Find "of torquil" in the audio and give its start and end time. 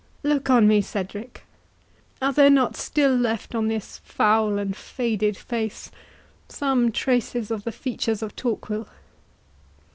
8.23-8.87